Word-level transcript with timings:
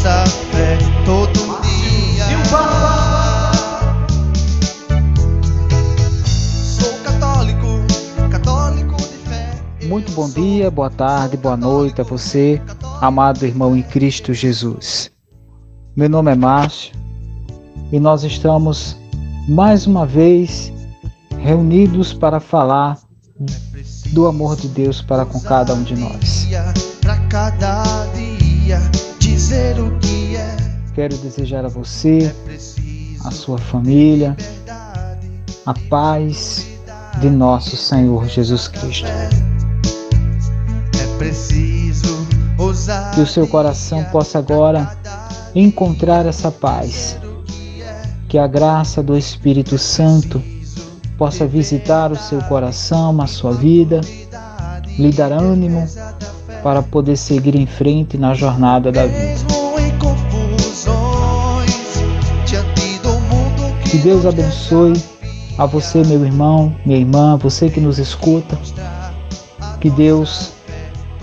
Nossa 0.00 0.24
fé 0.50 0.78
todo 1.04 1.60
dia. 1.60 2.24
Sou 6.64 6.94
católico, 7.04 7.66
católico 8.30 8.96
de 8.96 9.28
fé. 9.28 9.62
Muito 9.86 10.10
bom 10.12 10.30
dia, 10.30 10.70
boa 10.70 10.88
tarde, 10.88 11.36
boa 11.36 11.56
noite 11.56 12.00
a 12.00 12.04
você, 12.04 12.62
amado 13.02 13.44
irmão 13.44 13.76
em 13.76 13.82
Cristo 13.82 14.32
Jesus. 14.32 15.10
Meu 15.94 16.08
nome 16.08 16.32
é 16.32 16.34
Márcio 16.34 16.94
e 17.92 18.00
nós 18.00 18.24
estamos 18.24 18.96
mais 19.48 19.86
uma 19.86 20.06
vez 20.06 20.72
reunidos 21.40 22.14
para 22.14 22.40
falar 22.40 22.98
do 24.12 24.26
amor 24.26 24.56
de 24.56 24.68
Deus 24.68 25.02
para 25.02 25.26
com 25.26 25.40
cada 25.40 25.74
um 25.74 25.82
de 25.82 25.94
nós. 25.94 26.48
Para 27.02 27.16
cada 27.28 28.06
dia 28.14 28.80
dizer 29.40 29.80
o 29.80 29.98
que 30.00 30.36
é. 30.36 30.56
Quero 30.94 31.16
desejar 31.16 31.64
a 31.64 31.68
você, 31.68 32.30
a 33.24 33.30
sua 33.30 33.56
família, 33.56 34.36
a 35.64 35.72
paz 35.88 36.66
de 37.20 37.30
nosso 37.30 37.74
Senhor 37.74 38.28
Jesus 38.28 38.68
Cristo. 38.68 39.06
É. 39.06 39.30
Que 43.14 43.20
o 43.22 43.26
seu 43.26 43.46
coração 43.46 44.04
possa 44.12 44.38
agora 44.38 44.94
encontrar 45.54 46.26
essa 46.26 46.50
paz. 46.50 47.16
Que 48.28 48.36
a 48.36 48.46
graça 48.46 49.02
do 49.02 49.16
Espírito 49.16 49.78
Santo 49.78 50.42
possa 51.16 51.46
visitar 51.46 52.12
o 52.12 52.16
seu 52.16 52.42
coração, 52.42 53.18
a 53.22 53.26
sua 53.26 53.52
vida, 53.52 54.02
lhe 54.98 55.10
dar 55.10 55.32
ânimo 55.32 55.86
para 56.62 56.82
poder 56.82 57.16
seguir 57.16 57.54
em 57.54 57.66
frente 57.66 58.16
na 58.16 58.34
jornada 58.34 58.92
da 58.92 59.06
vida. 59.06 59.40
Que 63.90 63.98
Deus 63.98 64.24
abençoe 64.24 64.92
a 65.58 65.66
você, 65.66 66.02
meu 66.04 66.24
irmão, 66.24 66.74
minha 66.86 66.98
irmã, 66.98 67.36
você 67.36 67.68
que 67.68 67.80
nos 67.80 67.98
escuta. 67.98 68.58
Que 69.80 69.90
Deus 69.90 70.52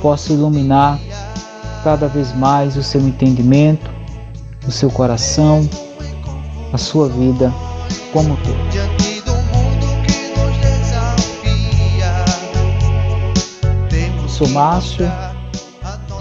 possa 0.01 0.33
iluminar 0.33 0.99
cada 1.83 2.07
vez 2.07 2.35
mais 2.35 2.75
o 2.75 2.83
seu 2.83 3.01
entendimento, 3.01 3.89
o 4.67 4.71
seu 4.71 4.91
coração, 4.91 5.67
a 6.73 6.77
sua 6.77 7.07
vida 7.07 7.53
como 8.11 8.33
um 8.33 8.35
todo. 8.37 8.57
Sou 14.27 14.47
Márcio, 14.49 15.09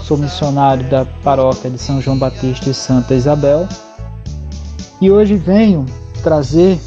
Sou 0.07 0.15
missionário 0.15 0.89
da 0.89 1.05
paróquia 1.21 1.69
de 1.69 1.77
São 1.77 1.99
João 1.99 2.17
Batista 2.17 2.69
e 2.69 2.73
Santa 2.73 3.13
Isabel 3.13 3.67
e 5.01 5.11
hoje 5.11 5.35
venho 5.35 5.85
trazer 6.23 6.79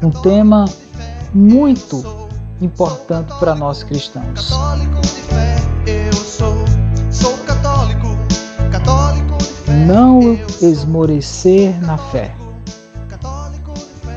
um 0.00 0.08
tema 0.08 0.66
muito 1.34 2.28
importante 2.62 3.36
para 3.40 3.56
nós 3.56 3.82
cristãos. 3.82 4.52
Não 9.84 10.38
esmorecer 10.62 11.76
na 11.84 11.98
fé. 11.98 12.36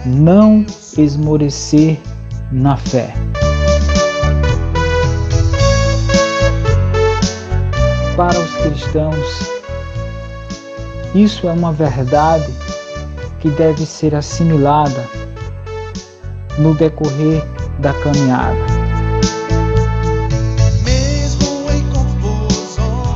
Não 0.05 0.63
esmorecer 0.95 1.99
na 2.51 2.77
fé. 2.77 3.30
Para 8.21 8.39
os 8.39 8.55
cristãos, 8.57 9.49
isso 11.15 11.47
é 11.47 11.51
uma 11.51 11.73
verdade 11.73 12.53
que 13.39 13.49
deve 13.49 13.83
ser 13.83 14.13
assimilada 14.13 15.09
no 16.59 16.75
decorrer 16.75 17.43
da 17.79 17.91
caminhada. 17.93 18.59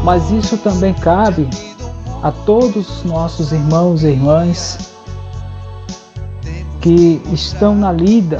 Mas 0.03 0.31
isso 0.31 0.57
também 0.57 0.95
cabe 0.95 1.47
a 2.23 2.31
todos 2.31 2.89
os 2.89 3.03
nossos 3.03 3.51
irmãos 3.51 4.01
e 4.01 4.07
irmãs 4.07 4.91
que 6.81 7.21
estão 7.31 7.75
na 7.75 7.91
lida, 7.91 8.39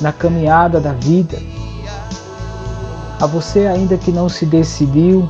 na 0.00 0.12
caminhada 0.12 0.80
da 0.80 0.92
vida. 0.92 1.42
A 3.20 3.26
você 3.26 3.66
ainda 3.66 3.98
que 3.98 4.12
não 4.12 4.28
se 4.28 4.46
decidiu 4.46 5.28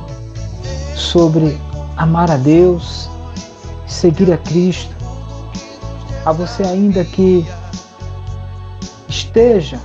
sobre 1.13 1.61
amar 1.95 2.31
a 2.31 2.37
Deus, 2.37 3.07
seguir 3.85 4.33
a 4.33 4.37
Cristo. 4.39 4.91
A 6.25 6.31
você 6.31 6.63
ainda 6.63 7.05
que 7.05 7.45
esteja 9.07 9.79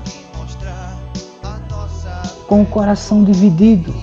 com 2.46 2.62
o 2.62 2.66
coração 2.66 3.24
dividido, 3.24 3.94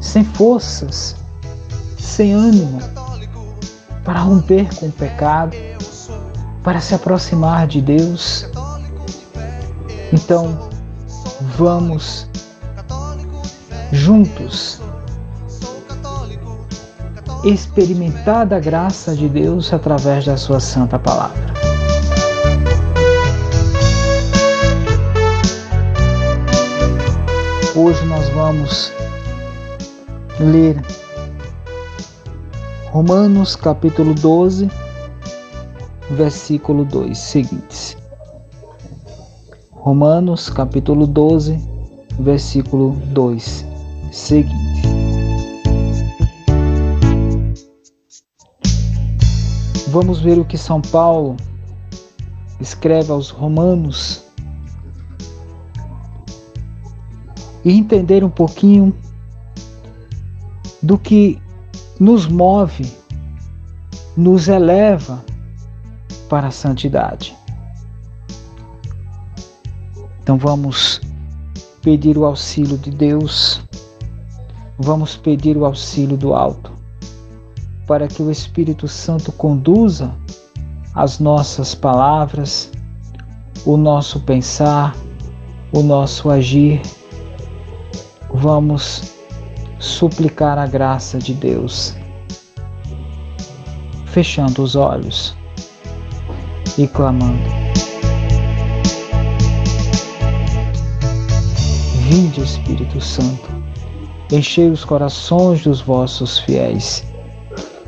sem 0.00 0.22
forças, 0.22 1.16
sem 1.98 2.32
ânimo 2.32 2.78
para 4.04 4.20
romper 4.20 4.72
com 4.76 4.86
o 4.86 4.92
pecado, 4.92 5.56
para 6.62 6.80
se 6.80 6.94
aproximar 6.94 7.66
de 7.66 7.80
Deus. 7.80 8.46
Então, 10.12 10.70
vamos 11.56 12.28
juntos 13.90 14.80
experimentar 17.44 18.46
da 18.46 18.60
graça 18.60 19.16
de 19.16 19.28
Deus 19.28 19.72
através 19.72 20.24
da 20.24 20.36
sua 20.36 20.60
santa 20.60 20.98
palavra. 20.98 21.52
Hoje 27.74 28.04
nós 28.04 28.28
vamos 28.28 28.92
ler 30.38 30.80
Romanos 32.90 33.56
capítulo 33.56 34.14
12, 34.14 34.70
versículo 36.10 36.84
2 36.84 37.16
seguintes. 37.16 37.96
Romanos 39.70 40.48
capítulo 40.48 41.06
12, 41.06 41.58
versículo 42.20 42.90
2 43.06 43.66
seguinte. 44.12 44.71
Vamos 49.92 50.22
ver 50.22 50.38
o 50.38 50.44
que 50.46 50.56
São 50.56 50.80
Paulo 50.80 51.36
escreve 52.58 53.12
aos 53.12 53.28
Romanos 53.28 54.24
e 57.62 57.72
entender 57.72 58.24
um 58.24 58.30
pouquinho 58.30 58.96
do 60.82 60.96
que 60.96 61.38
nos 62.00 62.26
move, 62.26 62.90
nos 64.16 64.48
eleva 64.48 65.22
para 66.26 66.46
a 66.46 66.50
santidade. 66.50 67.36
Então 70.22 70.38
vamos 70.38 71.02
pedir 71.82 72.16
o 72.16 72.24
auxílio 72.24 72.78
de 72.78 72.90
Deus, 72.90 73.62
vamos 74.78 75.18
pedir 75.18 75.54
o 75.54 75.66
auxílio 75.66 76.16
do 76.16 76.32
alto, 76.32 76.72
para 77.86 78.08
que 78.08 78.22
o 78.22 78.30
Espírito 78.30 78.86
Santo 78.88 79.32
conduza 79.32 80.14
as 80.94 81.18
nossas 81.18 81.74
palavras, 81.74 82.70
o 83.64 83.76
nosso 83.76 84.20
pensar, 84.20 84.94
o 85.72 85.82
nosso 85.82 86.30
agir. 86.30 86.80
Vamos 88.34 89.14
suplicar 89.78 90.58
a 90.58 90.66
graça 90.66 91.18
de 91.18 91.34
Deus, 91.34 91.96
fechando 94.06 94.62
os 94.62 94.76
olhos 94.76 95.36
e 96.78 96.86
clamando. 96.86 97.62
Vinde, 102.08 102.42
Espírito 102.42 103.00
Santo, 103.00 103.62
Enchei 104.32 104.70
os 104.70 104.82
corações 104.82 105.62
dos 105.62 105.82
vossos 105.82 106.38
fiéis 106.38 107.04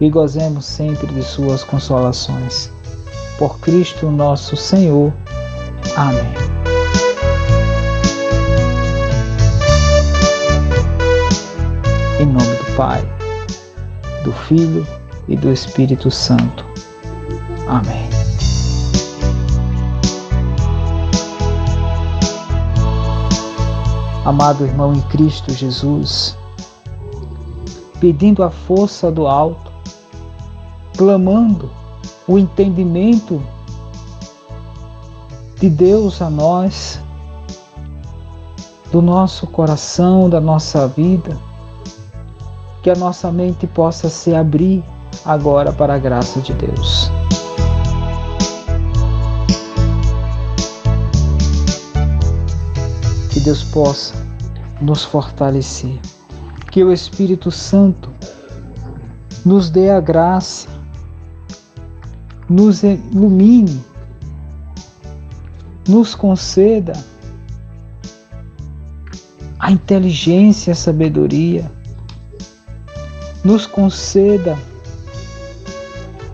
e 0.00 0.08
gozemos 0.08 0.64
sempre 0.64 1.06
de 1.08 1.22
suas 1.22 1.62
consolações. 1.62 2.72
Por 3.38 3.58
Cristo 3.60 4.10
nosso 4.10 4.56
Senhor. 4.56 5.12
Amém. 5.96 6.34
Em 12.18 12.26
nome 12.26 12.54
do 12.54 12.76
Pai, 12.76 13.02
do 14.24 14.32
Filho 14.32 14.86
e 15.28 15.36
do 15.36 15.50
Espírito 15.52 16.10
Santo. 16.10 16.64
Amém. 17.66 18.10
Amado 24.24 24.66
irmão 24.66 24.92
em 24.92 25.00
Cristo 25.02 25.52
Jesus, 25.52 26.36
pedindo 27.98 28.42
a 28.42 28.50
força 28.50 29.10
do 29.10 29.26
alto, 29.26 29.69
clamando 31.00 31.70
o 32.28 32.38
entendimento 32.38 33.42
de 35.58 35.70
Deus 35.70 36.20
a 36.20 36.28
nós, 36.28 37.00
do 38.92 39.00
nosso 39.00 39.46
coração, 39.46 40.28
da 40.28 40.42
nossa 40.42 40.86
vida, 40.86 41.40
que 42.82 42.90
a 42.90 42.94
nossa 42.94 43.32
mente 43.32 43.66
possa 43.66 44.10
se 44.10 44.34
abrir 44.34 44.84
agora 45.24 45.72
para 45.72 45.94
a 45.94 45.98
graça 45.98 46.38
de 46.42 46.52
Deus. 46.52 47.10
Que 53.32 53.40
Deus 53.40 53.64
possa 53.64 54.14
nos 54.82 55.02
fortalecer, 55.02 55.98
que 56.70 56.84
o 56.84 56.92
Espírito 56.92 57.50
Santo 57.50 58.10
nos 59.46 59.70
dê 59.70 59.88
a 59.88 59.98
graça, 59.98 60.79
nos 62.50 62.82
ilumine, 62.82 63.80
nos 65.88 66.16
conceda 66.16 66.92
a 69.56 69.70
inteligência, 69.70 70.72
a 70.72 70.76
sabedoria, 70.76 71.70
nos 73.44 73.66
conceda 73.66 74.58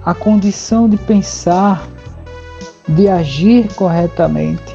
a 0.02 0.14
condição 0.14 0.88
de 0.88 0.96
pensar, 0.96 1.86
de 2.88 3.08
agir 3.08 3.68
corretamente, 3.74 4.74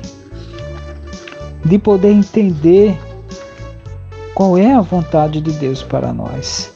de 1.66 1.80
poder 1.80 2.12
entender 2.12 2.96
qual 4.36 4.60
é 4.60 4.76
a 4.76 4.82
vontade 4.82 5.42
de 5.42 5.52
Deus 5.54 5.82
para 5.82 6.14
nós. 6.14 6.72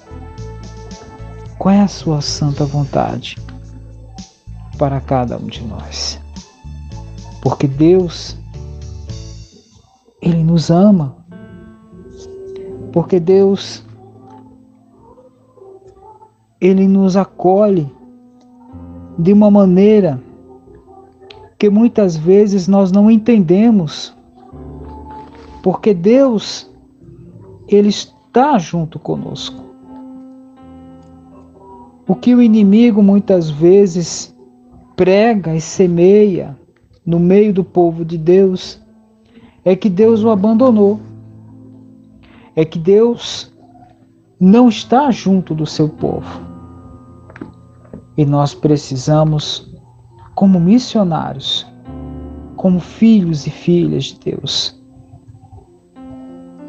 Qual 1.59 1.73
é 1.73 1.81
a 1.81 1.87
sua 1.87 2.21
santa 2.21 2.65
vontade 2.65 3.44
para 4.77 4.99
cada 4.99 5.37
um 5.37 5.47
de 5.47 5.63
nós? 5.65 6.19
Porque 7.41 7.67
Deus, 7.67 8.37
Ele 10.21 10.43
nos 10.43 10.69
ama. 10.69 11.15
Porque 12.91 13.19
Deus, 13.19 13.83
Ele 16.59 16.87
nos 16.87 17.15
acolhe 17.15 17.91
de 19.17 19.31
uma 19.31 19.49
maneira 19.51 20.21
que 21.57 21.69
muitas 21.69 22.17
vezes 22.17 22.67
nós 22.67 22.91
não 22.91 23.09
entendemos, 23.09 24.15
porque 25.63 25.93
Deus, 25.93 26.69
Ele 27.67 27.89
está 27.89 28.57
junto 28.57 28.99
conosco. 28.99 29.63
O 32.07 32.15
que 32.15 32.35
o 32.35 32.41
inimigo 32.41 33.01
muitas 33.01 33.49
vezes 33.49 34.34
prega 34.95 35.55
e 35.55 35.61
semeia 35.61 36.57
no 37.05 37.19
meio 37.19 37.53
do 37.53 37.63
povo 37.63 38.03
de 38.03 38.17
Deus 38.17 38.81
é 39.63 39.75
que 39.75 39.89
Deus 39.89 40.23
o 40.23 40.29
abandonou, 40.29 40.99
é 42.55 42.63
que 42.63 42.79
Deus 42.79 43.51
não 44.39 44.69
está 44.69 45.11
junto 45.11 45.53
do 45.53 45.65
seu 45.65 45.89
povo. 45.89 46.41
E 48.17 48.25
nós 48.25 48.53
precisamos, 48.53 49.69
como 50.35 50.59
missionários, 50.59 51.67
como 52.55 52.79
filhos 52.79 53.45
e 53.45 53.49
filhas 53.49 54.05
de 54.05 54.31
Deus, 54.31 54.79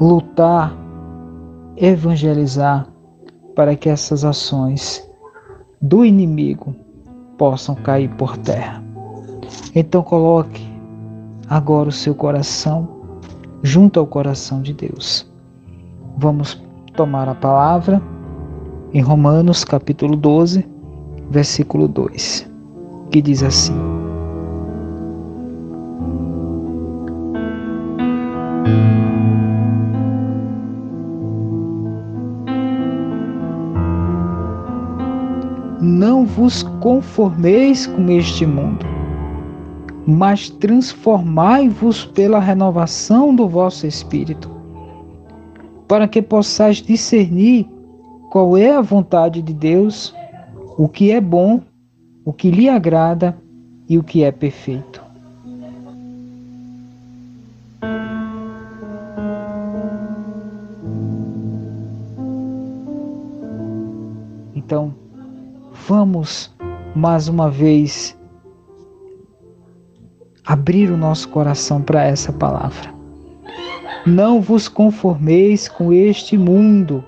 lutar, 0.00 0.76
evangelizar 1.76 2.88
para 3.54 3.76
que 3.76 3.88
essas 3.88 4.24
ações 4.24 5.08
do 5.80 6.04
inimigo 6.04 6.74
possam 7.36 7.74
cair 7.74 8.08
por 8.16 8.36
terra. 8.38 8.82
Então 9.74 10.02
coloque 10.02 10.66
agora 11.48 11.88
o 11.88 11.92
seu 11.92 12.14
coração 12.14 12.88
junto 13.62 14.00
ao 14.00 14.06
coração 14.06 14.62
de 14.62 14.72
Deus. 14.72 15.30
Vamos 16.16 16.62
tomar 16.94 17.28
a 17.28 17.34
palavra 17.34 18.00
em 18.92 19.00
Romanos 19.00 19.64
capítulo 19.64 20.16
12, 20.16 20.66
versículo 21.30 21.86
2, 21.88 22.50
que 23.10 23.20
diz 23.20 23.42
assim: 23.42 23.95
Não 36.06 36.24
vos 36.24 36.62
conformeis 36.80 37.84
com 37.88 38.08
este 38.08 38.46
mundo, 38.46 38.86
mas 40.06 40.48
transformai-vos 40.48 42.04
pela 42.04 42.38
renovação 42.38 43.34
do 43.34 43.48
vosso 43.48 43.88
espírito, 43.88 44.48
para 45.88 46.06
que 46.06 46.22
possais 46.22 46.76
discernir 46.76 47.68
qual 48.30 48.56
é 48.56 48.76
a 48.76 48.80
vontade 48.80 49.42
de 49.42 49.52
Deus 49.52 50.14
o 50.78 50.88
que 50.88 51.10
é 51.10 51.20
bom, 51.20 51.60
o 52.24 52.32
que 52.32 52.52
lhe 52.52 52.68
agrada 52.68 53.36
e 53.88 53.98
o 53.98 54.04
que 54.04 54.22
é 54.22 54.30
perfeito. 54.30 54.95
Vamos 66.06 66.54
mais 66.94 67.26
uma 67.26 67.50
vez 67.50 68.16
abrir 70.44 70.88
o 70.88 70.96
nosso 70.96 71.28
coração 71.30 71.82
para 71.82 72.04
essa 72.04 72.32
palavra. 72.32 72.94
Não 74.06 74.40
vos 74.40 74.68
conformeis 74.68 75.68
com 75.68 75.92
este 75.92 76.38
mundo 76.38 77.04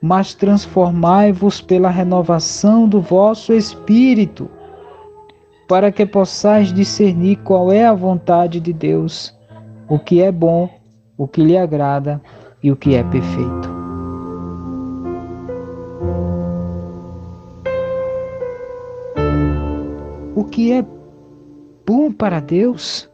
mas 0.00 0.32
transformai-vos 0.32 1.60
pela 1.60 1.90
renovação 1.90 2.88
do 2.88 3.00
vosso 3.00 3.52
espírito, 3.52 4.48
para 5.66 5.90
que 5.90 6.06
possais 6.06 6.72
discernir 6.72 7.34
qual 7.38 7.72
é 7.72 7.84
a 7.84 7.92
vontade 7.92 8.60
de 8.60 8.72
Deus, 8.72 9.36
o 9.88 9.98
que 9.98 10.22
é 10.22 10.30
bom, 10.30 10.70
o 11.16 11.26
que 11.26 11.42
lhe 11.42 11.58
agrada 11.58 12.22
e 12.62 12.70
o 12.70 12.76
que 12.76 12.94
é 12.94 13.02
perfeito. 13.02 13.77
O 20.38 20.44
que 20.44 20.70
é 20.70 20.86
bom 21.84 22.12
para 22.12 22.38
Deus, 22.38 23.10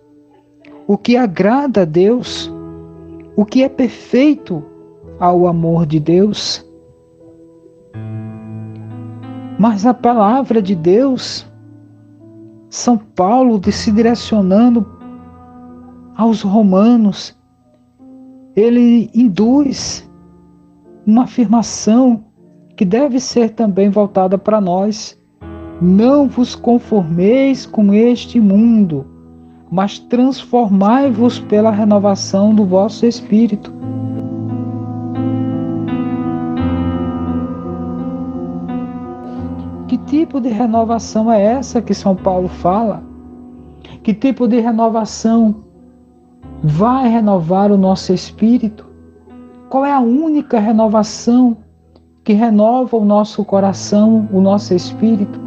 o 0.86 0.98
que 0.98 1.16
agrada 1.16 1.80
a 1.80 1.84
Deus, 1.86 2.52
o 3.34 3.46
que 3.46 3.62
é 3.62 3.68
perfeito 3.70 4.62
ao 5.18 5.46
amor 5.46 5.86
de 5.86 5.98
Deus, 5.98 6.62
mas 9.58 9.86
a 9.86 9.94
palavra 9.94 10.60
de 10.60 10.74
Deus, 10.74 11.50
São 12.68 12.98
Paulo 12.98 13.58
se 13.72 13.90
direcionando 13.90 14.86
aos 16.14 16.42
romanos, 16.42 17.34
ele 18.54 19.10
induz 19.14 20.06
uma 21.06 21.22
afirmação 21.24 22.22
que 22.76 22.84
deve 22.84 23.18
ser 23.18 23.48
também 23.54 23.88
voltada 23.88 24.36
para 24.36 24.60
nós. 24.60 25.18
Não 25.86 26.26
vos 26.26 26.54
conformeis 26.54 27.66
com 27.66 27.92
este 27.92 28.40
mundo, 28.40 29.04
mas 29.70 29.98
transformai-vos 29.98 31.38
pela 31.40 31.70
renovação 31.70 32.54
do 32.54 32.64
vosso 32.64 33.04
espírito. 33.04 33.70
Que 39.86 39.98
tipo 39.98 40.40
de 40.40 40.48
renovação 40.48 41.30
é 41.30 41.42
essa 41.42 41.82
que 41.82 41.92
São 41.92 42.16
Paulo 42.16 42.48
fala? 42.48 43.02
Que 44.02 44.14
tipo 44.14 44.48
de 44.48 44.60
renovação 44.60 45.54
vai 46.62 47.10
renovar 47.10 47.70
o 47.70 47.76
nosso 47.76 48.10
espírito? 48.14 48.86
Qual 49.68 49.84
é 49.84 49.92
a 49.92 50.00
única 50.00 50.58
renovação 50.58 51.58
que 52.24 52.32
renova 52.32 52.96
o 52.96 53.04
nosso 53.04 53.44
coração, 53.44 54.26
o 54.32 54.40
nosso 54.40 54.72
espírito? 54.72 55.43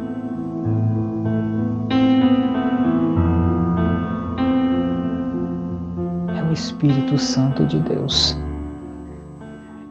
Espírito 6.57 7.17
Santo 7.17 7.65
de 7.65 7.79
Deus. 7.79 8.37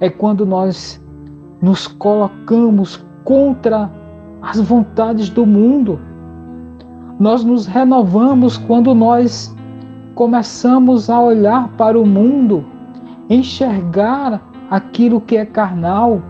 É 0.00 0.11
quando 0.11 0.44
nós 0.44 1.00
nos 1.62 1.87
colocamos 1.87 3.04
contra 3.25 3.90
as 4.42 4.61
vontades 4.61 5.30
do 5.30 5.46
mundo. 5.46 5.99
Nós 7.18 7.44
nos 7.44 7.66
renovamos 7.66 8.58
quando 8.58 8.94
nós 8.94 9.54
começamos 10.14 11.08
a 11.08 11.20
olhar 11.20 11.68
para 11.76 11.99
o 11.99 12.04
mundo, 12.04 12.64
enxergar 13.30 14.42
aquilo 14.70 15.20
que 15.20 15.37
é 15.37 15.46
carnal 15.46 16.20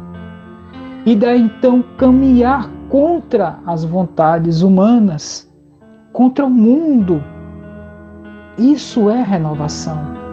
e 1.04 1.16
daí 1.16 1.40
então 1.40 1.82
caminhar 1.96 2.70
contra 2.88 3.58
as 3.66 3.84
vontades 3.84 4.62
humanas, 4.62 5.50
contra 6.12 6.44
o 6.44 6.50
mundo. 6.50 7.22
Isso 8.58 9.10
é 9.10 9.22
renovação. 9.22 10.25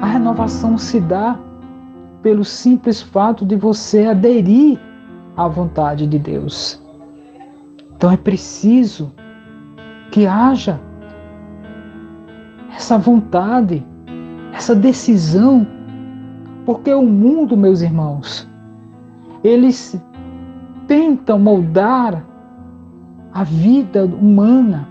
A 0.00 0.06
renovação 0.06 0.76
se 0.78 1.00
dá 1.00 1.38
pelo 2.22 2.44
simples 2.44 3.02
fato 3.02 3.44
de 3.44 3.56
você 3.56 4.06
aderir 4.06 4.78
à 5.36 5.48
vontade 5.48 6.06
de 6.06 6.18
Deus. 6.18 6.80
Então 7.96 8.10
é 8.10 8.16
preciso 8.16 9.12
que 10.10 10.26
haja 10.26 10.80
essa 12.74 12.98
vontade 12.98 13.84
essa 14.52 14.74
decisão, 14.74 15.66
porque 16.64 16.92
o 16.92 17.02
mundo, 17.02 17.56
meus 17.56 17.80
irmãos, 17.80 18.48
eles 19.42 20.00
tentam 20.86 21.38
moldar 21.38 22.24
a 23.32 23.44
vida 23.44 24.04
humana 24.04 24.88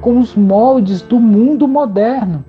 com 0.00 0.18
os 0.18 0.34
moldes 0.34 1.02
do 1.02 1.20
mundo 1.20 1.68
moderno. 1.68 2.44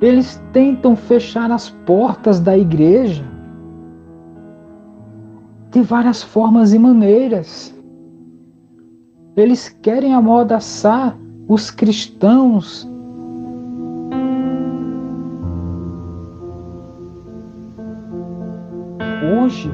Eles 0.00 0.42
tentam 0.52 0.94
fechar 0.96 1.50
as 1.50 1.70
portas 1.70 2.40
da 2.40 2.56
igreja 2.56 3.24
de 5.70 5.82
várias 5.82 6.22
formas 6.22 6.72
e 6.72 6.78
maneiras. 6.78 7.74
Eles 9.36 9.68
querem 9.68 10.14
amordaçar 10.14 11.16
os 11.48 11.70
cristãos 11.70 12.88
hoje 19.44 19.70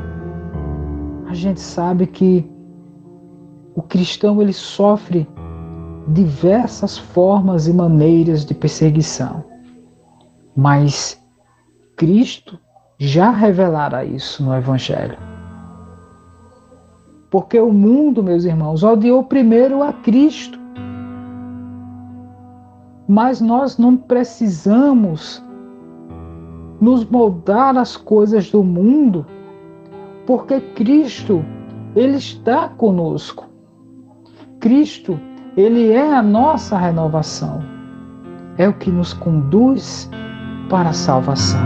a 1.26 1.34
gente 1.34 1.60
sabe 1.60 2.06
que 2.06 2.44
o 3.74 3.82
cristão 3.82 4.40
ele 4.40 4.52
sofre 4.52 5.28
diversas 6.08 6.98
formas 6.98 7.66
e 7.66 7.72
maneiras 7.72 8.44
de 8.44 8.54
perseguição. 8.54 9.44
Mas 10.56 11.20
Cristo 11.96 12.58
já 12.98 13.30
revelara 13.30 14.04
isso 14.04 14.42
no 14.42 14.54
evangelho. 14.54 15.16
Porque 17.30 17.58
o 17.58 17.72
mundo, 17.72 18.22
meus 18.22 18.44
irmãos, 18.44 18.82
odiou 18.82 19.22
primeiro 19.24 19.82
a 19.82 19.92
Cristo. 19.92 20.58
Mas 23.06 23.40
nós 23.40 23.78
não 23.78 23.96
precisamos 23.96 25.42
nos 26.80 27.04
moldar 27.04 27.76
as 27.76 27.96
coisas 27.96 28.50
do 28.50 28.64
mundo 28.64 29.26
porque 30.30 30.60
Cristo, 30.60 31.44
ele 31.96 32.16
está 32.16 32.68
conosco. 32.68 33.49
Cristo, 34.60 35.18
ele 35.56 35.90
é 35.90 36.14
a 36.14 36.22
nossa 36.22 36.76
renovação. 36.76 37.62
É 38.58 38.68
o 38.68 38.74
que 38.74 38.90
nos 38.90 39.14
conduz 39.14 40.08
para 40.68 40.90
a 40.90 40.92
salvação. 40.92 41.60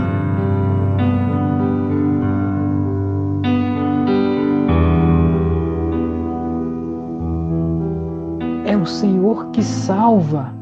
É 8.65 8.77
o 8.77 8.85
Senhor 8.85 9.51
que 9.51 9.61
salva. 9.61 10.53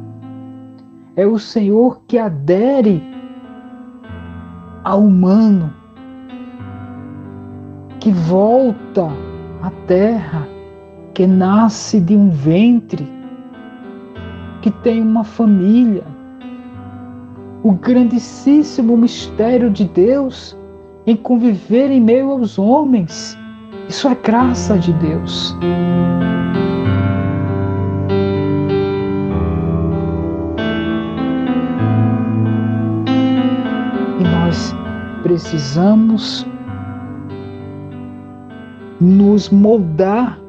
É 1.15 1.25
o 1.27 1.37
Senhor 1.37 2.01
que 2.07 2.17
adere 2.17 3.01
ao 4.83 5.01
humano 5.01 5.71
que 7.99 8.11
volta 8.11 9.07
à 9.61 9.69
terra, 9.87 10.45
que 11.13 11.27
nasce 11.27 11.99
de 11.99 12.15
um 12.15 12.29
ventre, 12.29 13.07
que 14.61 14.71
tem 14.71 15.01
uma 15.01 15.23
família. 15.23 16.03
O 17.61 17.71
grandíssimo 17.71 18.97
mistério 18.97 19.69
de 19.69 19.85
Deus 19.85 20.57
em 21.05 21.15
conviver 21.15 21.91
em 21.91 22.01
meio 22.01 22.31
aos 22.31 22.57
homens. 22.57 23.37
Isso 23.87 24.07
é 24.07 24.15
graça 24.15 24.77
de 24.77 24.91
Deus. 24.93 25.55
E 34.19 34.23
nós 34.23 34.75
precisamos 35.21 36.45
nos 38.99 39.49
moldar 39.49 40.42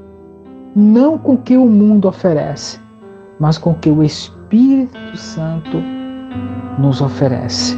não 0.74 1.16
com 1.16 1.34
o 1.34 1.38
que 1.38 1.56
o 1.56 1.66
mundo 1.66 2.08
oferece, 2.08 2.80
mas 3.38 3.56
com 3.58 3.70
o 3.70 3.78
que 3.78 3.90
o 3.90 4.02
Espírito 4.02 5.16
Santo 5.16 5.78
nos 6.78 7.00
oferece. 7.00 7.76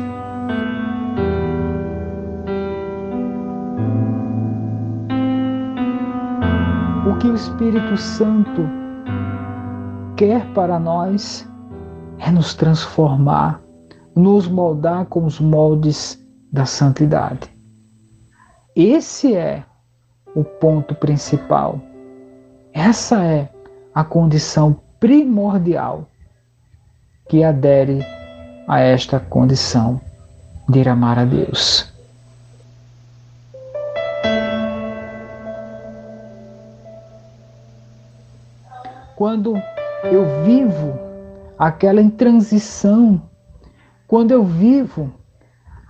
O 7.07 7.19
que 7.19 7.29
o 7.29 7.35
Espírito 7.35 7.97
Santo 7.97 8.63
quer 10.17 10.47
para 10.55 10.79
nós 10.79 11.47
é 12.19 12.31
nos 12.31 12.55
transformar, 12.55 13.61
nos 14.15 14.49
moldar 14.49 15.05
com 15.07 15.25
os 15.25 15.39
moldes 15.39 16.19
da 16.51 16.65
santidade. 16.65 17.51
Esse 18.75 19.35
é 19.35 19.63
o 20.35 20.43
ponto 20.43 20.95
principal. 20.95 21.79
Essa 22.77 23.25
é 23.25 23.49
a 23.95 24.05
condição 24.05 24.79
primordial 25.01 26.07
que 27.27 27.43
adere 27.43 28.05
a 28.69 28.81
esta 28.81 29.19
condição 29.19 29.99
de 30.69 30.87
amar 30.87 31.19
a 31.19 31.25
Deus. 31.25 31.91
Quando 39.17 39.55
eu 40.05 40.45
vivo 40.45 40.99
aquela 41.59 42.03
intransição, 42.03 43.23
quando 44.07 44.33
eu 44.33 44.45
vivo 44.45 45.11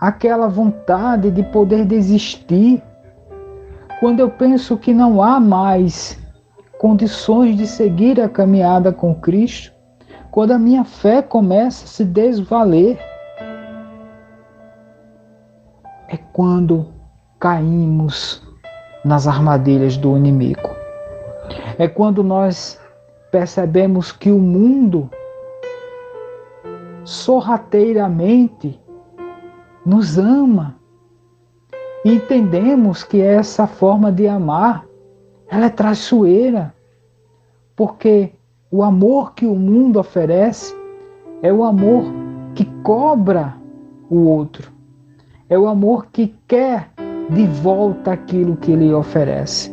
aquela 0.00 0.46
vontade 0.46 1.32
de 1.32 1.42
poder 1.42 1.84
desistir, 1.84 2.80
quando 3.98 4.20
eu 4.20 4.30
penso 4.30 4.76
que 4.76 4.94
não 4.94 5.20
há 5.20 5.40
mais 5.40 6.24
condições 6.78 7.56
de 7.56 7.66
seguir 7.66 8.20
a 8.20 8.28
caminhada 8.28 8.92
com 8.92 9.14
Cristo, 9.14 9.72
quando 10.30 10.52
a 10.52 10.58
minha 10.58 10.84
fé 10.84 11.22
começa 11.22 11.84
a 11.84 11.88
se 11.88 12.04
desvaler, 12.04 12.98
é 16.08 16.16
quando 16.32 16.86
caímos 17.40 18.42
nas 19.04 19.26
armadilhas 19.26 19.96
do 19.96 20.16
inimigo. 20.16 20.70
É 21.78 21.88
quando 21.88 22.22
nós 22.22 22.80
percebemos 23.30 24.12
que 24.12 24.30
o 24.30 24.38
mundo 24.38 25.10
sorrateiramente 27.04 28.80
nos 29.84 30.18
ama. 30.18 30.76
Entendemos 32.04 33.04
que 33.04 33.20
essa 33.20 33.66
forma 33.66 34.10
de 34.10 34.26
amar, 34.26 34.85
ela 35.48 35.66
é 35.66 35.70
traiçoeira, 35.70 36.74
porque 37.76 38.32
o 38.70 38.82
amor 38.82 39.34
que 39.34 39.46
o 39.46 39.54
mundo 39.54 40.00
oferece 40.00 40.74
é 41.42 41.52
o 41.52 41.62
amor 41.62 42.04
que 42.54 42.64
cobra 42.82 43.54
o 44.10 44.26
outro. 44.26 44.72
É 45.48 45.56
o 45.58 45.68
amor 45.68 46.06
que 46.06 46.34
quer 46.48 46.90
de 47.30 47.46
volta 47.46 48.12
aquilo 48.12 48.56
que 48.56 48.72
ele 48.72 48.92
oferece. 48.92 49.70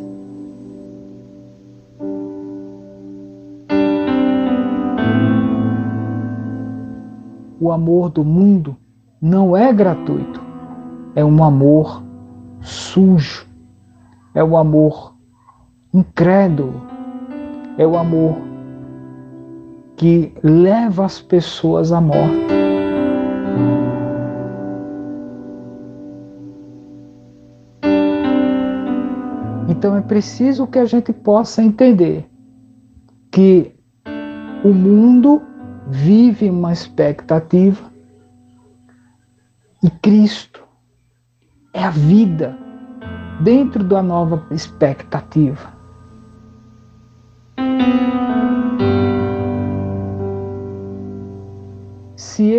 O 7.60 7.72
amor 7.72 8.10
do 8.10 8.24
mundo 8.24 8.76
não 9.20 9.56
é 9.56 9.72
gratuito. 9.72 10.40
É 11.16 11.24
um 11.24 11.42
amor 11.42 12.02
sujo. 12.60 13.46
É 14.34 14.44
o 14.44 14.48
um 14.48 14.56
amor 14.56 15.13
incrédulo. 15.94 16.82
É 17.78 17.86
o 17.86 17.96
amor 17.96 18.36
que 19.96 20.32
leva 20.42 21.04
as 21.04 21.20
pessoas 21.20 21.92
à 21.92 22.00
morte. 22.00 22.52
Então 29.68 29.96
é 29.96 30.00
preciso 30.00 30.66
que 30.66 30.78
a 30.78 30.84
gente 30.84 31.12
possa 31.12 31.62
entender 31.62 32.28
que 33.30 33.74
o 34.64 34.72
mundo 34.72 35.42
vive 35.88 36.48
uma 36.48 36.72
expectativa 36.72 37.92
e 39.82 39.90
Cristo 39.90 40.62
é 41.74 41.84
a 41.84 41.90
vida 41.90 42.56
dentro 43.42 43.84
da 43.84 44.02
nova 44.02 44.46
expectativa. 44.50 45.73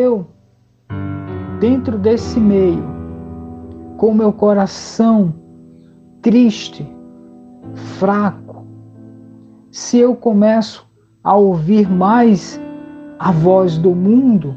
Eu, 0.06 0.28
dentro 1.60 1.98
desse 1.98 2.40
meio, 2.40 2.84
com 3.98 4.14
meu 4.14 4.32
coração 4.32 5.34
triste, 6.22 6.88
fraco, 7.98 8.66
se 9.72 9.98
eu 9.98 10.16
começo 10.16 10.88
a 11.24 11.36
ouvir 11.36 11.90
mais 11.90 12.62
a 13.18 13.32
voz 13.32 13.78
do 13.78 13.96
mundo, 13.96 14.56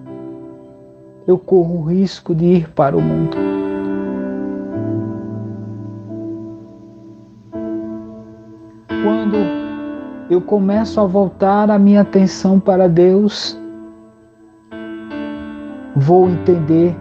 eu 1.27 1.39
corro 1.39 1.79
o 1.79 1.85
risco 1.85 2.35
de 2.35 2.45
ir 2.45 2.69
para 2.71 2.97
o 2.97 3.01
mundo. 3.01 3.37
Quando 9.03 9.37
eu 10.31 10.41
começo 10.43 11.01
a 11.01 11.07
voltar 11.07 11.71
a 11.71 11.79
minha 11.79 12.03
atenção 12.03 12.61
para 12.61 12.89
Deus, 12.89 13.59
vou 15.99 16.29
entender 16.29 16.97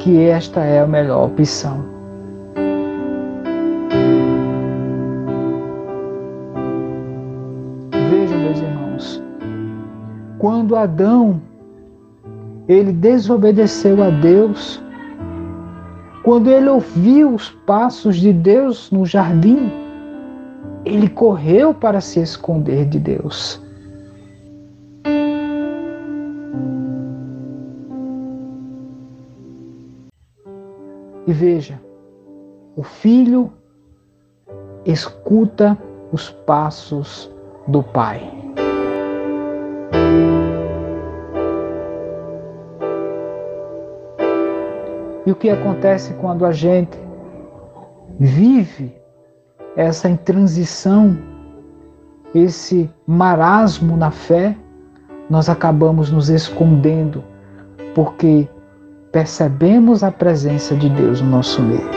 que 0.00 0.20
esta 0.20 0.60
é 0.60 0.80
a 0.80 0.86
melhor 0.86 1.26
opção. 1.26 1.84
Vejam, 8.10 8.38
meus 8.38 8.58
irmãos, 8.58 9.22
quando 10.38 10.76
Adão 10.76 11.40
ele 12.68 12.92
desobedeceu 12.92 14.02
a 14.02 14.10
Deus, 14.10 14.82
quando 16.24 16.50
ele 16.50 16.68
ouviu 16.68 17.32
os 17.34 17.50
passos 17.64 18.16
de 18.16 18.32
Deus 18.32 18.90
no 18.90 19.06
jardim, 19.06 19.70
ele 20.84 21.08
correu 21.08 21.72
para 21.72 22.00
se 22.00 22.20
esconder 22.20 22.86
de 22.86 22.98
Deus. 22.98 23.64
E 31.26 31.32
veja, 31.32 31.80
o 32.76 32.82
filho 32.82 33.52
escuta 34.84 35.76
os 36.12 36.30
passos 36.30 37.30
do 37.66 37.82
pai. 37.82 38.22
E 45.26 45.32
o 45.32 45.34
que 45.34 45.50
acontece 45.50 46.14
quando 46.14 46.46
a 46.46 46.52
gente 46.52 46.96
vive 48.20 48.94
essa 49.74 50.08
intransição, 50.08 51.18
esse 52.32 52.88
marasmo 53.04 53.96
na 53.96 54.12
fé, 54.12 54.56
nós 55.28 55.48
acabamos 55.48 56.12
nos 56.12 56.28
escondendo, 56.28 57.24
porque 57.92 58.48
percebemos 59.16 60.04
a 60.04 60.12
presença 60.12 60.76
de 60.76 60.90
Deus 60.90 61.22
no 61.22 61.30
nosso 61.30 61.62
meio. 61.62 61.88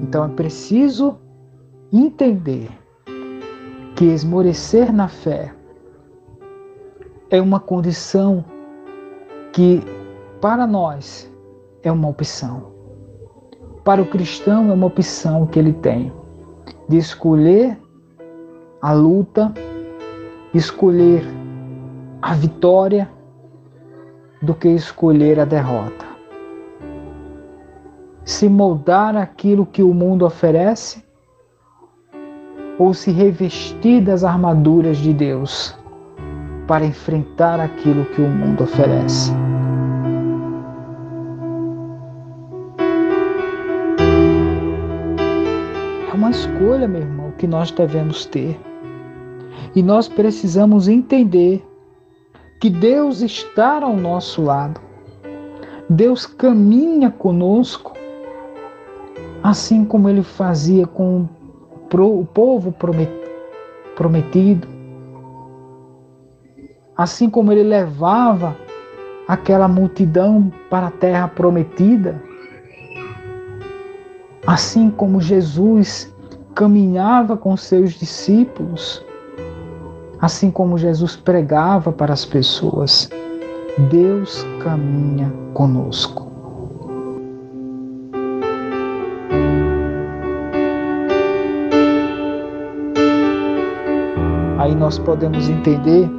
Então 0.00 0.26
é 0.26 0.28
preciso 0.28 1.18
entender 1.92 2.70
que 3.96 4.04
esmorecer 4.04 4.92
na 4.92 5.08
fé 5.08 5.52
é 7.30 7.42
uma 7.42 7.58
condição 7.58 8.44
que, 9.52 9.82
para 10.40 10.68
nós, 10.68 11.28
é 11.82 11.90
uma 11.90 12.06
opção. 12.06 12.72
Para 13.82 14.00
o 14.00 14.06
cristão, 14.06 14.70
é 14.70 14.72
uma 14.72 14.86
opção 14.86 15.48
que 15.48 15.58
ele 15.58 15.72
tem 15.72 16.12
de 16.88 16.96
escolher 16.96 17.76
a 18.80 18.92
luta 18.92 19.52
escolher 20.54 21.22
a 22.22 22.34
vitória 22.34 23.08
do 24.40 24.54
que 24.54 24.68
escolher 24.68 25.38
a 25.40 25.44
derrota. 25.44 26.06
Se 28.24 28.48
moldar 28.48 29.16
aquilo 29.16 29.66
que 29.66 29.82
o 29.82 29.92
mundo 29.92 30.24
oferece 30.24 31.04
ou 32.78 32.94
se 32.94 33.10
revestir 33.10 34.02
das 34.02 34.22
armaduras 34.22 34.98
de 34.98 35.12
Deus 35.12 35.76
para 36.66 36.84
enfrentar 36.84 37.58
aquilo 37.58 38.04
que 38.06 38.20
o 38.20 38.28
mundo 38.28 38.64
oferece. 38.64 39.32
É 46.10 46.14
uma 46.14 46.30
escolha, 46.30 46.86
meu 46.86 47.00
irmão, 47.00 47.32
que 47.38 47.46
nós 47.46 47.70
devemos 47.70 48.26
ter. 48.26 48.67
E 49.74 49.82
nós 49.82 50.08
precisamos 50.08 50.88
entender 50.88 51.64
que 52.60 52.68
Deus 52.68 53.20
está 53.20 53.82
ao 53.82 53.96
nosso 53.96 54.42
lado. 54.42 54.80
Deus 55.88 56.26
caminha 56.26 57.10
conosco, 57.10 57.92
assim 59.42 59.84
como 59.84 60.08
ele 60.08 60.22
fazia 60.22 60.86
com 60.86 61.28
o 61.94 62.26
povo 62.26 62.74
prometido, 63.96 64.68
assim 66.96 67.30
como 67.30 67.52
ele 67.52 67.62
levava 67.62 68.56
aquela 69.26 69.68
multidão 69.68 70.52
para 70.68 70.88
a 70.88 70.90
terra 70.90 71.28
prometida, 71.28 72.22
assim 74.46 74.90
como 74.90 75.20
Jesus 75.20 76.12
caminhava 76.54 77.36
com 77.36 77.56
seus 77.56 77.92
discípulos 77.92 79.06
Assim 80.20 80.50
como 80.50 80.76
Jesus 80.76 81.14
pregava 81.14 81.92
para 81.92 82.12
as 82.12 82.24
pessoas, 82.24 83.08
Deus 83.88 84.44
caminha 84.60 85.32
conosco. 85.54 86.26
Aí 94.58 94.74
nós 94.74 94.98
podemos 94.98 95.48
entender 95.48 96.10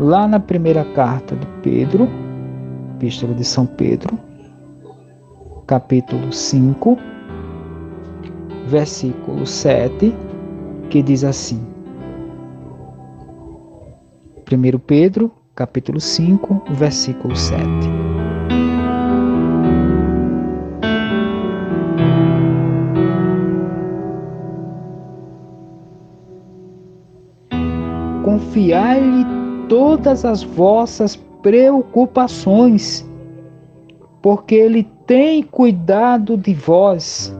lá 0.00 0.26
na 0.26 0.40
primeira 0.40 0.82
carta 0.94 1.36
de 1.36 1.46
Pedro, 1.62 2.08
Epístola 2.94 3.34
de 3.34 3.44
São 3.44 3.66
Pedro, 3.66 4.18
capítulo 5.66 6.32
5, 6.32 6.98
versículo 8.68 9.46
7, 9.46 10.14
que 10.88 11.02
diz 11.02 11.24
assim: 11.24 11.75
1 14.50 14.78
Pedro, 14.78 15.32
capítulo 15.54 16.00
5, 16.00 16.62
versículo 16.70 17.34
7. 17.34 17.66
confiai-lhe 28.26 29.24
todas 29.68 30.24
as 30.24 30.42
vossas 30.42 31.16
preocupações, 31.42 33.08
porque 34.20 34.54
ele 34.54 34.82
tem 35.06 35.42
cuidado 35.42 36.36
de 36.36 36.54
vós. 36.54 37.36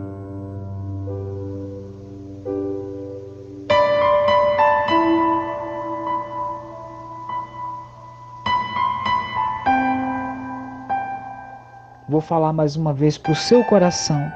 Vou 12.16 12.22
falar 12.22 12.54
mais 12.54 12.76
uma 12.76 12.94
vez 12.94 13.18
para 13.18 13.32
o 13.32 13.36
seu 13.36 13.62
coração. 13.62 14.32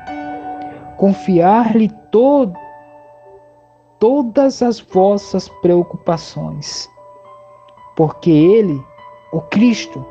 Confiar-lhe 0.99 1.89
todo, 2.13 2.53
todas 3.99 4.61
as 4.61 4.79
vossas 4.79 5.49
preocupações, 5.49 6.91
porque 7.97 8.31
Ele, 8.31 8.85
o 9.33 9.41
Cristo, 9.41 10.05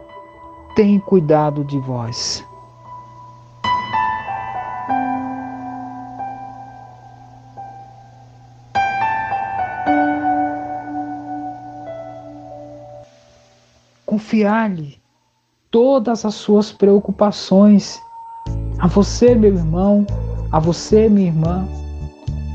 tem 0.75 0.99
cuidado 0.99 1.63
de 1.63 1.77
vós. 1.77 2.43
Confiar-lhe 14.07 14.98
todas 15.71 16.25
as 16.25 16.35
suas 16.35 16.71
preocupações. 16.71 17.99
A 18.79 18.87
você, 18.87 19.35
meu 19.35 19.53
irmão, 19.53 20.05
a 20.51 20.59
você, 20.59 21.09
minha 21.09 21.27
irmã. 21.27 21.67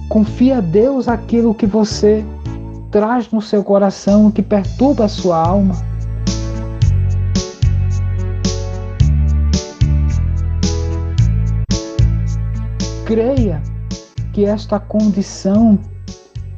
Confia 0.09 0.59
a 0.59 0.61
Deus 0.61 1.09
aquilo 1.09 1.55
que 1.55 1.67
você 1.67 2.25
traz 2.91 3.31
no 3.31 3.41
seu 3.41 3.63
coração, 3.63 4.31
que 4.31 4.43
perturba 4.43 5.05
a 5.05 5.09
sua 5.09 5.37
alma. 5.37 5.75
Creia 13.07 13.63
que 14.33 14.45
esta 14.45 14.81
condição 14.81 15.79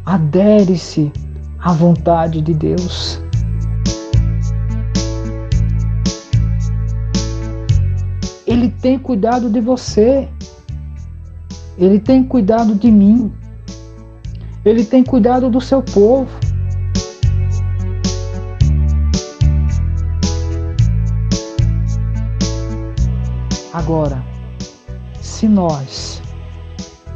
adere-se 0.04 1.12
à 1.58 1.72
vontade 1.72 2.40
de 2.40 2.54
Deus. 2.54 3.25
Ele 8.56 8.70
tem 8.70 8.98
cuidado 8.98 9.50
de 9.50 9.60
você. 9.60 10.26
Ele 11.76 12.00
tem 12.00 12.24
cuidado 12.24 12.74
de 12.74 12.90
mim. 12.90 13.30
Ele 14.64 14.82
tem 14.82 15.04
cuidado 15.04 15.50
do 15.50 15.60
seu 15.60 15.82
povo. 15.82 16.30
Agora, 23.74 24.24
se 25.20 25.46
nós 25.46 26.22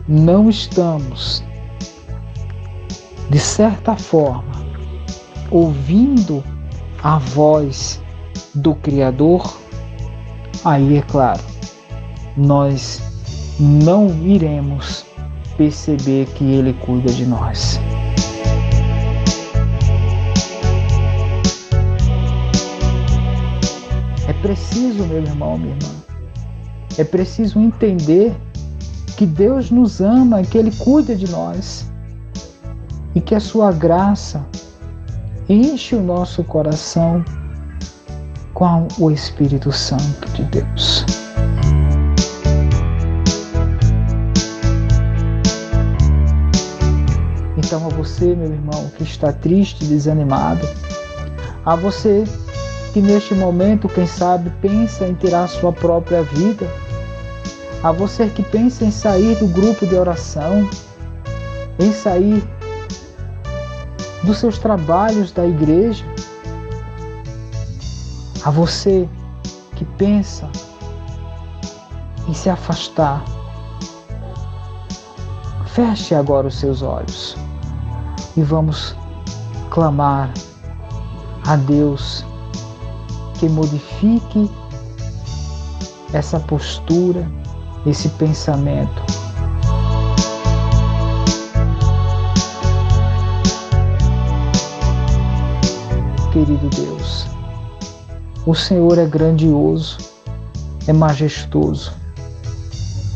não 0.06 0.50
estamos, 0.50 1.42
de 3.30 3.38
certa 3.38 3.96
forma, 3.96 4.52
ouvindo 5.50 6.44
a 7.02 7.16
voz 7.16 7.98
do 8.54 8.74
Criador, 8.74 9.58
aí 10.64 10.98
é 10.98 11.02
claro, 11.02 11.40
nós 12.36 13.00
não 13.58 14.08
iremos 14.22 15.04
perceber 15.56 16.26
que 16.34 16.44
Ele 16.44 16.72
cuida 16.74 17.12
de 17.12 17.26
nós. 17.26 17.80
É 24.26 24.32
preciso, 24.42 25.06
meu 25.06 25.22
irmão, 25.22 25.58
minha 25.58 25.74
irmã, 25.74 25.94
é 26.98 27.04
preciso 27.04 27.58
entender 27.58 28.34
que 29.16 29.26
Deus 29.26 29.70
nos 29.70 30.00
ama, 30.00 30.42
que 30.42 30.56
Ele 30.56 30.70
cuida 30.70 31.14
de 31.14 31.30
nós 31.30 31.90
e 33.14 33.20
que 33.20 33.34
a 33.34 33.40
Sua 33.40 33.72
graça 33.72 34.44
enche 35.48 35.96
o 35.96 36.02
nosso 36.02 36.44
coração 36.44 37.24
com 38.60 38.86
o 38.98 39.10
Espírito 39.10 39.72
Santo 39.72 40.28
de 40.34 40.42
Deus. 40.42 41.06
Então, 47.56 47.86
a 47.86 47.88
você, 47.88 48.34
meu 48.34 48.52
irmão, 48.52 48.90
que 48.98 49.02
está 49.02 49.32
triste, 49.32 49.86
desanimado, 49.86 50.68
a 51.64 51.74
você 51.74 52.24
que 52.92 53.00
neste 53.00 53.34
momento, 53.34 53.88
quem 53.88 54.06
sabe, 54.06 54.50
pensa 54.60 55.08
em 55.08 55.14
tirar 55.14 55.48
sua 55.48 55.72
própria 55.72 56.22
vida, 56.22 56.68
a 57.82 57.90
você 57.90 58.26
que 58.26 58.42
pensa 58.42 58.84
em 58.84 58.90
sair 58.90 59.36
do 59.36 59.46
grupo 59.46 59.86
de 59.86 59.94
oração, 59.94 60.68
em 61.78 61.90
sair 61.94 62.44
dos 64.22 64.36
seus 64.36 64.58
trabalhos 64.58 65.32
da 65.32 65.46
igreja, 65.46 66.04
a 68.44 68.50
você 68.50 69.08
que 69.76 69.84
pensa 69.84 70.48
em 72.28 72.34
se 72.34 72.48
afastar, 72.48 73.24
feche 75.66 76.14
agora 76.14 76.48
os 76.48 76.54
seus 76.54 76.82
olhos 76.82 77.36
e 78.36 78.42
vamos 78.42 78.96
clamar 79.70 80.32
a 81.46 81.56
Deus 81.56 82.24
que 83.38 83.48
modifique 83.48 84.50
essa 86.12 86.38
postura, 86.40 87.30
esse 87.86 88.08
pensamento. 88.10 89.02
Querido 96.32 96.68
Deus, 96.68 97.19
o 98.46 98.54
Senhor 98.54 98.98
é 98.98 99.04
grandioso, 99.04 99.98
é 100.86 100.92
majestoso. 100.92 101.92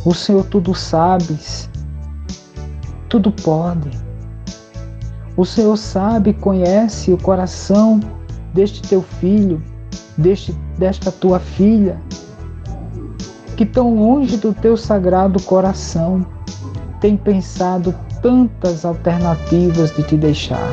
O 0.05 0.13
Senhor 0.13 0.45
tudo 0.45 0.75
sabes, 0.75 1.69
tudo 3.09 3.33
pode. 3.33 3.91
O 5.37 5.45
Senhor 5.45 5.77
sabe, 5.77 6.35
conhece 6.35 7.11
o 7.11 7.19
coração 7.19 8.01
deste 8.53 8.83
teu 8.83 9.03
filho, 9.03 9.63
deste, 10.19 10.53
desta 10.79 11.11
tua 11.11 11.41
filha, 11.41 11.99
que 13.57 13.65
tão 13.65 13.97
longe 13.97 14.37
do 14.37 14.53
teu 14.53 14.77
sagrado 14.77 15.43
coração 15.43 16.25
tem 17.01 17.17
pensado 17.17 17.95
tantas 18.21 18.85
alternativas 18.85 19.95
de 19.97 20.03
te 20.03 20.17
deixar. 20.17 20.73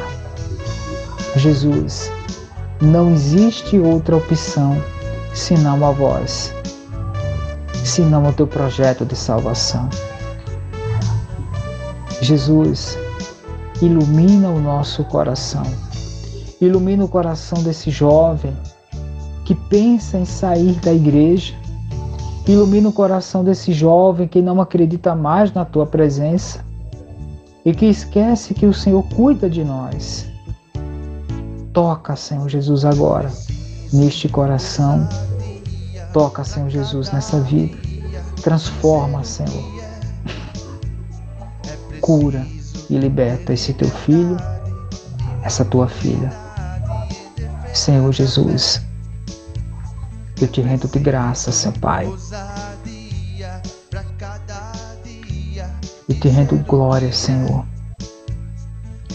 Jesus, 1.37 2.11
não 2.82 3.12
existe 3.12 3.78
outra 3.78 4.17
opção 4.17 4.76
senão 5.36 5.86
a 5.86 5.91
voz, 5.91 6.52
senão 7.86 8.28
o 8.28 8.34
teu 8.34 8.48
projeto 8.48 9.06
de 9.06 9.15
salvação. 9.15 9.88
Jesus, 12.22 12.98
ilumina 13.84 14.50
o 14.50 14.60
nosso 14.60 15.04
coração, 15.04 15.63
ilumina 16.60 17.06
o 17.06 17.08
coração 17.08 17.62
desse 17.62 17.91
jovem 17.91 18.54
que 19.46 19.54
pensa 19.54 20.17
em 20.17 20.26
sair 20.26 20.74
da 20.80 20.91
igreja, 20.91 21.54
ilumina 22.48 22.89
o 22.89 22.94
coração 22.94 23.44
desse 23.44 23.72
jovem 23.74 24.28
que 24.28 24.41
não 24.41 24.60
acredita 24.60 25.13
mais 25.13 25.54
na 25.54 25.65
tua 25.65 25.86
presença 25.86 26.65
e 27.63 27.74
que 27.74 27.86
esquece 27.86 28.56
que 28.56 28.65
o 28.65 28.74
Senhor 28.74 29.04
cuida 29.04 29.48
de 29.48 29.63
nós 29.63 30.31
Toca, 31.73 32.15
Senhor 32.15 32.49
Jesus, 32.49 32.84
agora 32.84 33.31
neste 33.93 34.27
coração. 34.27 35.07
Toca, 36.13 36.43
Senhor 36.43 36.69
Jesus, 36.69 37.12
nessa 37.12 37.39
vida. 37.39 37.77
Transforma, 38.41 39.23
Senhor. 39.23 39.71
Cura 42.01 42.45
e 42.89 42.97
liberta 42.97 43.53
esse 43.53 43.73
teu 43.73 43.88
filho, 43.88 44.36
essa 45.43 45.63
tua 45.63 45.88
filha. 45.88 46.31
Senhor 47.73 48.12
Jesus, 48.12 48.81
eu 50.41 50.47
te 50.47 50.62
rendo 50.62 50.88
de 50.88 50.99
graça, 50.99 51.51
Senhor 51.51 51.77
Pai. 51.79 52.12
Eu 56.10 56.19
te 56.19 56.27
rendo 56.27 56.57
glória, 56.65 57.13
Senhor 57.13 57.65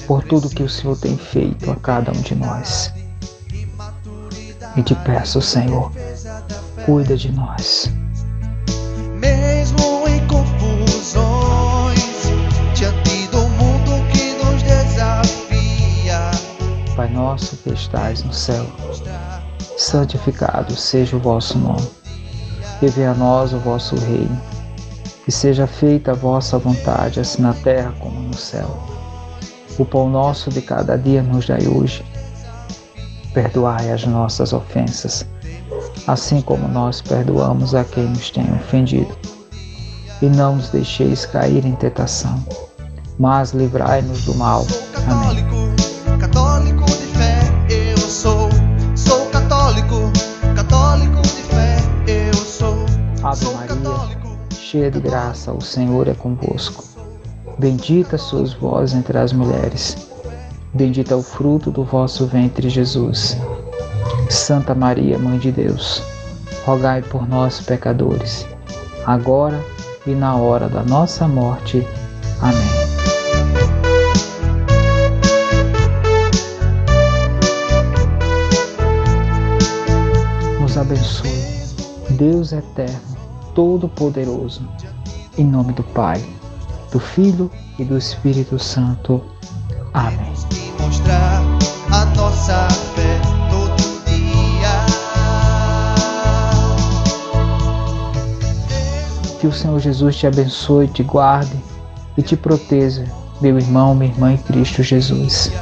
por 0.06 0.22
tudo 0.22 0.48
que 0.48 0.62
o 0.62 0.68
Senhor 0.68 0.96
tem 0.96 1.16
feito 1.16 1.70
a 1.70 1.76
cada 1.76 2.12
um 2.12 2.20
de 2.20 2.34
nós. 2.34 2.92
E 4.76 4.82
te 4.82 4.94
peço, 4.96 5.40
Senhor, 5.42 5.90
cuida 6.84 7.16
de 7.16 7.32
nós. 7.32 7.90
Mesmo 9.18 10.06
em 10.06 10.26
confusões, 10.26 11.96
diante 12.74 13.26
do 13.28 13.48
mundo 13.48 14.06
que 14.12 14.34
nos 14.44 14.62
desafia. 14.62 16.30
Pai 16.94 17.08
nosso 17.08 17.56
que 17.56 17.70
estais 17.70 18.22
no 18.22 18.32
céu, 18.32 18.66
santificado 19.76 20.76
seja 20.76 21.16
o 21.16 21.20
vosso 21.20 21.58
nome. 21.58 21.88
E 22.82 22.88
venha 22.88 23.12
a 23.12 23.14
nós 23.14 23.54
o 23.54 23.58
vosso 23.58 23.96
reino. 23.96 24.40
E 25.26 25.32
seja 25.32 25.66
feita 25.66 26.12
a 26.12 26.14
vossa 26.14 26.58
vontade, 26.58 27.18
assim 27.18 27.42
na 27.42 27.54
terra 27.54 27.92
como 27.98 28.20
no 28.20 28.36
céu. 28.36 28.95
O 29.78 29.84
pão 29.84 30.08
nosso 30.08 30.50
de 30.50 30.62
cada 30.62 30.96
dia 30.96 31.22
nos 31.22 31.46
dai 31.46 31.66
hoje. 31.66 32.04
Perdoai 33.34 33.92
as 33.92 34.06
nossas 34.06 34.54
ofensas, 34.54 35.26
assim 36.06 36.40
como 36.40 36.66
nós 36.66 37.02
perdoamos 37.02 37.74
a 37.74 37.84
quem 37.84 38.04
nos 38.04 38.30
tem 38.30 38.50
ofendido. 38.54 39.14
E 40.22 40.26
não 40.26 40.56
nos 40.56 40.70
deixeis 40.70 41.26
cair 41.26 41.66
em 41.66 41.74
tentação, 41.74 42.42
mas 43.18 43.52
livrai-nos 43.52 44.24
do 44.24 44.34
mal. 44.36 44.64
Amém. 45.10 45.36
Católico 46.18 46.84
de 46.86 47.06
fé 47.18 47.38
eu 47.68 47.98
sou, 47.98 48.48
sou 48.96 49.26
católico, 49.26 50.10
católico 50.54 51.20
de 51.20 51.42
fé 51.42 51.76
eu 52.06 52.34
sou. 52.34 52.86
Ave 53.22 53.44
Maria, 53.54 53.68
católico. 53.68 54.38
cheia 54.54 54.90
de 54.90 55.00
graça, 55.00 55.52
o 55.52 55.60
Senhor 55.60 56.08
é 56.08 56.14
convosco. 56.14 56.95
Bendita 57.58 58.18
sois 58.18 58.52
vós 58.52 58.92
entre 58.92 59.16
as 59.16 59.32
mulheres. 59.32 60.10
Bendito 60.74 61.14
é 61.14 61.16
o 61.16 61.22
fruto 61.22 61.70
do 61.70 61.84
vosso 61.84 62.26
ventre, 62.26 62.68
Jesus. 62.68 63.34
Santa 64.28 64.74
Maria, 64.74 65.18
Mãe 65.18 65.38
de 65.38 65.50
Deus, 65.50 66.02
rogai 66.66 67.00
por 67.00 67.26
nós, 67.26 67.60
pecadores, 67.60 68.46
agora 69.06 69.58
e 70.06 70.10
na 70.10 70.36
hora 70.36 70.68
da 70.68 70.82
nossa 70.82 71.26
morte. 71.26 71.86
Amém. 72.42 72.86
Nos 80.60 80.76
abençoe, 80.76 81.30
Deus 82.10 82.52
eterno, 82.52 83.16
todo-poderoso, 83.54 84.68
em 85.38 85.46
nome 85.46 85.72
do 85.72 85.82
Pai, 85.82 86.22
do 86.96 87.00
Filho 87.00 87.50
e 87.78 87.84
do 87.84 87.98
Espírito 87.98 88.58
Santo. 88.58 89.22
Amém. 89.92 90.16
Temos 90.18 90.46
que 90.46 90.82
mostrar 90.82 91.42
a 91.92 92.06
nossa 92.16 92.66
fé 92.94 93.20
todo 93.50 93.76
dia. 94.06 94.70
Que 99.38 99.46
o 99.46 99.52
Senhor 99.52 99.78
Jesus 99.78 100.16
te 100.16 100.26
abençoe, 100.26 100.88
te 100.88 101.02
guarde 101.02 101.54
e 102.16 102.22
te 102.22 102.34
proteja, 102.34 103.04
meu 103.42 103.58
irmão, 103.58 103.94
minha 103.94 104.10
irmã 104.10 104.32
em 104.32 104.38
Cristo 104.38 104.82
Jesus. 104.82 105.52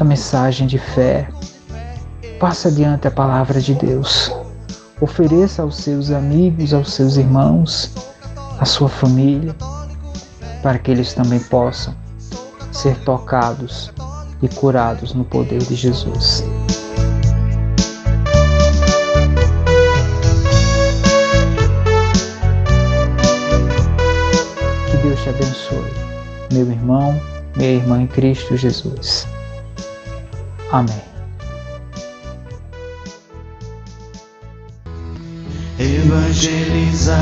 Esta 0.00 0.04
mensagem 0.04 0.66
de 0.66 0.78
fé. 0.78 1.28
Passe 2.38 2.68
adiante 2.68 3.06
a 3.06 3.10
palavra 3.10 3.60
de 3.60 3.74
Deus. 3.74 4.32
Ofereça 4.98 5.60
aos 5.60 5.76
seus 5.76 6.10
amigos, 6.10 6.72
aos 6.72 6.94
seus 6.94 7.18
irmãos, 7.18 7.92
à 8.58 8.64
sua 8.64 8.88
família, 8.88 9.54
para 10.62 10.78
que 10.78 10.90
eles 10.90 11.12
também 11.12 11.38
possam 11.38 11.94
ser 12.72 12.96
tocados 13.00 13.92
e 14.40 14.48
curados 14.48 15.12
no 15.12 15.22
poder 15.22 15.58
de 15.58 15.74
Jesus. 15.74 16.44
Que 24.90 24.96
Deus 24.96 25.22
te 25.22 25.28
abençoe, 25.28 25.92
meu 26.54 26.70
irmão, 26.70 27.20
minha 27.54 27.72
irmã 27.72 28.00
em 28.00 28.06
Cristo 28.06 28.56
Jesus. 28.56 29.29
Amém. 30.72 31.02
Evangelizai, 35.78 37.16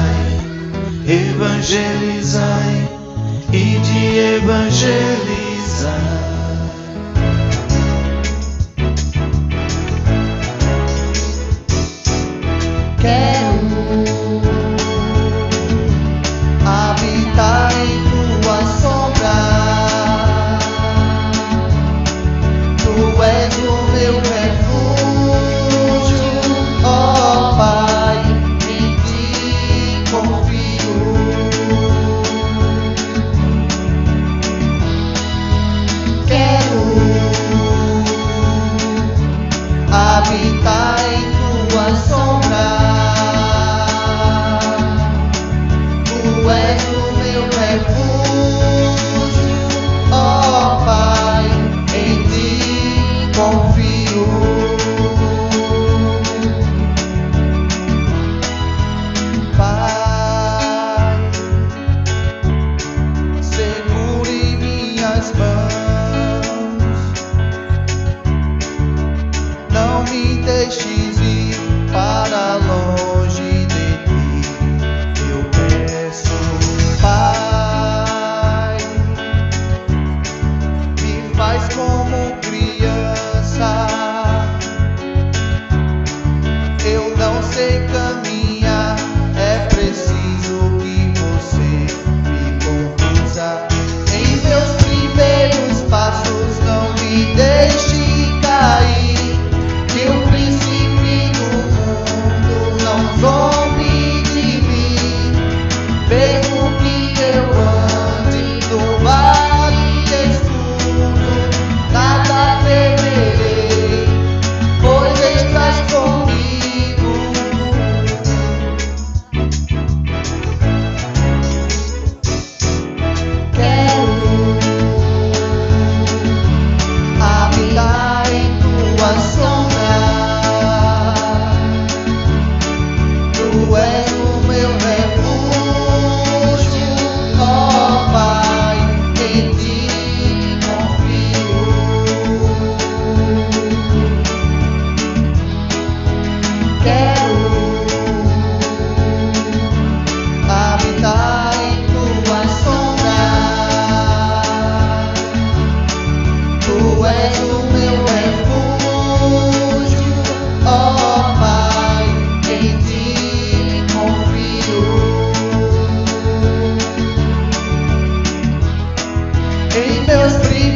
evangelizai 1.06 2.88
e 3.52 3.78
de 3.78 4.18
evangelizar. 4.36 6.37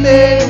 de 0.03 0.42